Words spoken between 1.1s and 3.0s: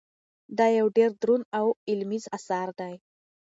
دروند او علمي اثر دی.